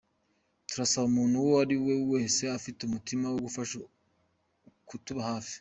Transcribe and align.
Turasaba 0.69 1.05
umuntu 1.11 1.35
uwo 1.43 1.55
ari 1.63 1.75
we 1.85 1.95
wese 2.11 2.41
ufite 2.59 2.79
umutima 2.83 3.25
wo 3.27 3.39
gufasha 3.45 3.75
kutuba 4.89 5.21
hafi. 5.31 5.49